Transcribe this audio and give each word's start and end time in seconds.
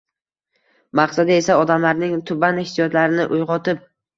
Maqsadi 0.99 1.35
esa— 1.35 1.57
odamlarning 1.65 2.17
tuban 2.31 2.63
hissiyotlarini 2.65 3.29
uyg‘otib 3.39 3.89